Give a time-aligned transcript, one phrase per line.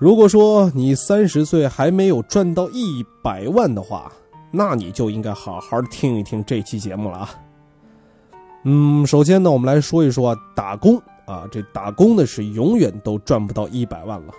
[0.00, 4.10] 如果说你三十岁还没有赚到一百万的话，
[4.50, 7.30] 那你就应该好好听一听这期节目了啊。
[8.64, 14.32] 嗯，首先呢，我们来说一说啊，打工啊，这打工呢是永远都赚不到一百万了。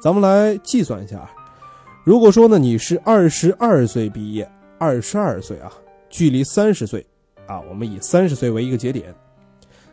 [0.00, 1.30] 咱们来计算一下，
[2.02, 5.70] 如果说呢你是二十二岁毕业，二十二岁啊，
[6.08, 7.04] 距离三十岁
[7.46, 9.14] 啊，我们以三十岁为一个节点，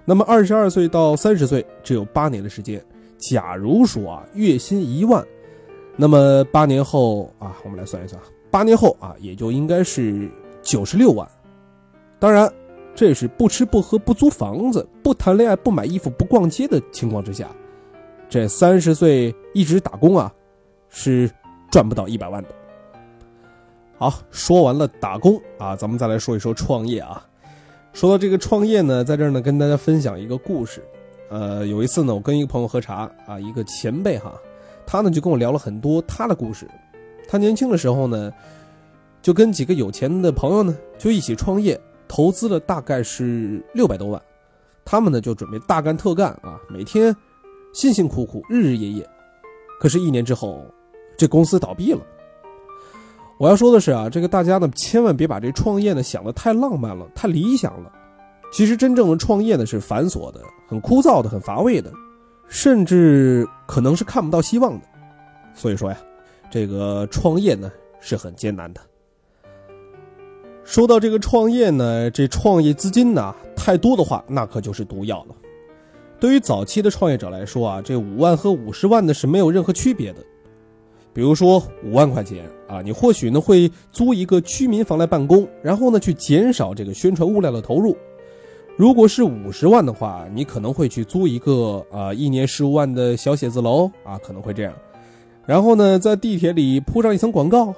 [0.05, 2.81] 那么二十二岁到三十岁只有八年的时间。
[3.21, 5.23] 假如说啊，月薪一万，
[5.95, 10.27] 那么八年后啊，我们来算一算，八年后啊，也就应该是
[10.63, 11.25] 九十六万。
[12.19, 12.51] 当然，
[12.95, 17.47] 这是不吃不喝不租房子不谈恋爱不买衣服不逛街的情况之下，
[18.27, 20.33] 这三十岁一直打工啊，
[20.89, 21.29] 是
[21.69, 22.49] 赚不到一百万的。
[23.97, 27.23] 好，说完了打工啊，咱们再来说一说创业啊。
[27.93, 30.83] 说到这个创业呢，在这儿呢，跟大家分享一个故事。
[31.31, 34.33] 呃，有一次呢，我跟一个朋友喝茶啊，一个前辈哈，
[34.85, 36.69] 他呢就跟我聊了很多他的故事。
[37.25, 38.29] 他年轻的时候呢，
[39.21, 44.21] 就跟几个有钱的朋友呢，就一起创业，投资了大概是六百多万。
[44.83, 47.15] 他们呢就准备大干特干啊，每天
[47.73, 49.09] 辛辛苦苦，日日夜夜。
[49.79, 50.65] 可是，一年之后，
[51.17, 52.01] 这公司倒闭了。
[53.39, 57.89] 我要说的是啊，这个大家呢，千万别把这创业呢想的太浪漫了，太理想了。
[58.51, 61.91] 其实真正的创业呢是繁琐的、很枯燥的、很乏味的，
[62.47, 64.85] 甚至可能是看不到希望的。
[65.55, 65.97] 所以说呀，
[66.51, 67.71] 这个创业呢
[68.01, 68.81] 是很艰难的。
[70.63, 75.35] 说到这个创业呢，这创业资金呢太多的话，那可就是毒药了。
[76.19, 80.19] 对于早期的创业者来说啊，这五万和五十万呢是没有任何区别的。
[81.13, 87.97] 比如说五万块钱啊，你或许呢会租一个居民房来办公，然后呢去减少这个宣传物料的投入。
[88.77, 94.73] 如果是五十万的话，你可能会去租一个啊，一年十五万的小写字楼啊，可能会这样。
[95.45, 97.75] 然后呢，在地铁里铺上一层广告，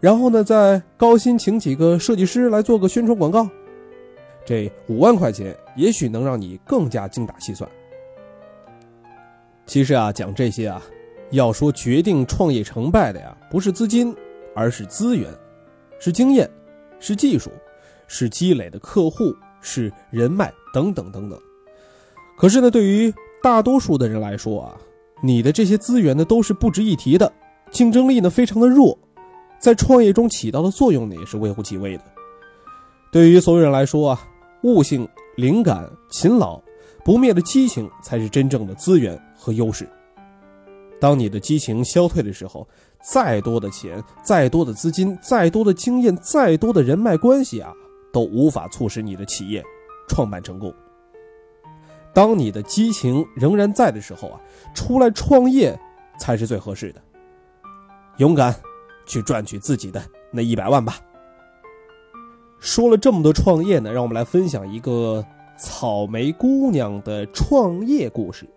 [0.00, 3.48] 然后呢，再高薪请几个设计师来做个宣传广告。
[4.44, 7.68] 这五万块钱也许能让你更加精打细算。
[9.66, 10.82] 其实啊，讲这些啊，
[11.30, 14.14] 要说决定创业成败的呀，不是资金，
[14.54, 15.32] 而是资源，
[15.98, 16.48] 是经验，
[17.00, 17.50] 是技术，
[18.06, 19.34] 是积累的客户。
[19.64, 21.40] 是人脉等等等等，
[22.36, 24.76] 可是呢，对于大多数的人来说啊，
[25.22, 27.32] 你的这些资源呢都是不值一提的，
[27.70, 28.96] 竞争力呢非常的弱，
[29.58, 32.04] 在创业中起到的作用呢也是微乎其微的。
[33.10, 34.20] 对于所有人来说啊，
[34.64, 36.60] 悟性、灵感、勤劳、
[37.02, 39.88] 不灭的激情才是真正的资源和优势。
[41.00, 42.68] 当你的激情消退的时候，
[43.02, 47.72] 再多的钱、再多的资金、再多的经验、再多的人脉关系啊。
[48.14, 49.62] 都无法促使你的企业
[50.08, 50.72] 创办成功。
[52.14, 54.40] 当你的激情仍然在的时候啊，
[54.72, 55.76] 出来创业
[56.16, 57.02] 才是最合适的。
[58.18, 58.54] 勇敢
[59.04, 60.94] 去赚取自己的那一百万吧。
[62.60, 65.26] 说了这么多创业呢，让我们来分享一个
[65.58, 68.48] 草莓姑娘的创业故事。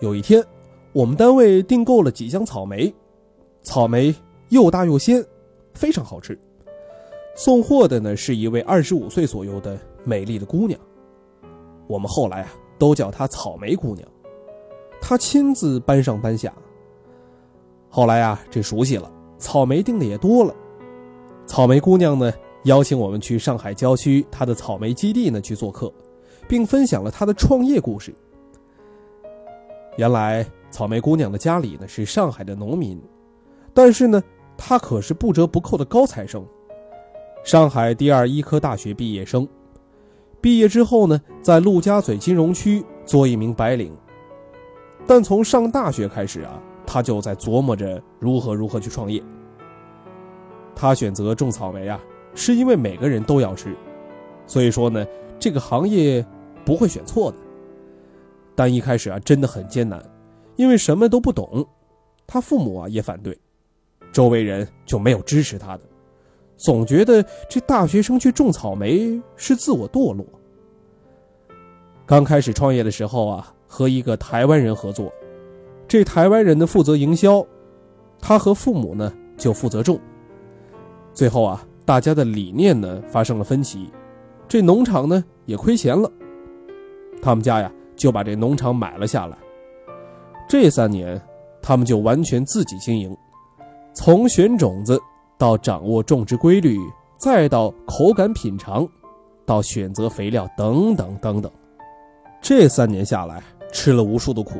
[0.00, 0.44] 有一天，
[0.92, 2.92] 我们单位订购了几箱草莓，
[3.62, 4.12] 草莓。
[4.50, 5.24] 又大又鲜，
[5.74, 6.38] 非常好吃。
[7.34, 10.80] 送货的呢是一位二十五岁左右的美丽的姑娘，
[11.86, 12.48] 我们后来啊
[12.78, 14.08] 都叫她草莓姑娘。
[15.00, 16.52] 她亲自搬上搬下。
[17.90, 20.54] 后来啊这熟悉了，草莓订的也多了。
[21.44, 22.32] 草莓姑娘呢
[22.64, 25.92] 邀请我们去上海郊区她的草莓基地呢去做客，
[26.48, 28.14] 并分享了她的创业故事。
[29.96, 32.98] 原来草莓姑娘的家里呢是上海的农民，
[33.74, 34.22] 但是呢。
[34.56, 36.44] 他可是不折不扣的高材生，
[37.44, 39.46] 上海第二医科大学毕业生。
[40.40, 43.96] 毕业之后呢，在陆家嘴金融区做一名白领。
[45.06, 49.22] 但从上大学开始啊，他就在琢磨着如何如何去创业。
[50.74, 52.00] 他选择种草莓啊，
[52.34, 53.74] 是因为每个人都要吃，
[54.46, 55.06] 所以说呢，
[55.38, 56.24] 这个行业
[56.64, 57.36] 不会选错的。
[58.54, 60.02] 但一开始啊，真的很艰难，
[60.56, 61.66] 因为什么都不懂，
[62.26, 63.38] 他父母啊也反对。
[64.16, 65.82] 周围人就没有支持他的，
[66.56, 70.24] 总觉得这大学生去种草莓是自我堕落。
[72.06, 75.12] 刚开始创业的时候啊，和一个台湾人合作，
[75.86, 77.46] 这台湾人呢负责营销，
[78.18, 80.00] 他和父母呢就负责种。
[81.12, 83.90] 最后啊，大家的理念呢发生了分歧，
[84.48, 86.10] 这农场呢也亏钱了，
[87.20, 89.36] 他们家呀就把这农场买了下来。
[90.48, 91.20] 这三年，
[91.60, 93.14] 他们就完全自己经营，
[93.96, 95.00] 从选种子。
[95.38, 96.78] 到掌握种植规律，
[97.18, 98.88] 再到口感品尝，
[99.44, 101.52] 到选择肥料等等等等，
[102.40, 104.54] 这三年下来，吃了无数的苦，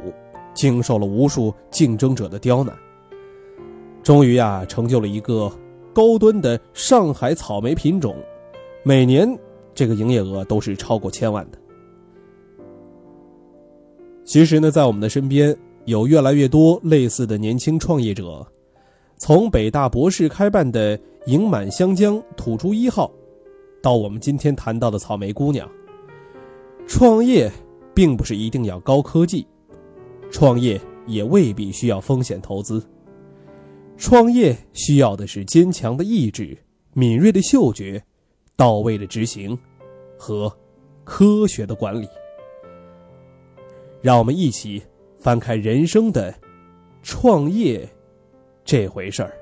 [0.53, 2.77] 经受了无数竞争者的刁难，
[4.03, 5.51] 终于呀，成就了一个
[5.95, 8.15] 高端的上海草莓品种，
[8.83, 9.27] 每年
[9.75, 11.59] 这个营业额都是超过千万的。
[14.27, 15.57] 其实呢，在我们的身边，
[15.87, 18.47] 有越来越多类似的年轻创业者。
[19.19, 23.11] 从北大博士开办的盈满香江土猪一号，
[23.83, 25.69] 到我们今天谈到的草莓姑娘，
[26.87, 27.51] 创业
[27.95, 29.47] 并不是一定要高科技，
[30.31, 32.87] 创业也未必需要风险投资，
[33.97, 36.57] 创业需要的是坚强的意志、
[36.93, 38.03] 敏锐的嗅觉、
[38.55, 39.59] 到位的执行
[40.19, 40.55] 和
[41.05, 42.07] 科学的管理。
[44.03, 44.83] 让我们一起
[45.19, 46.35] 翻开人生的
[47.03, 47.89] 创业。
[48.67, 49.33] 这回事儿，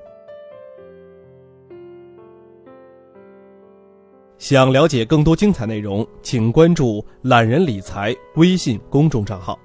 [4.37, 9.59] 想了解更多精彩内容，请关注“懒人理财”微信公众账号。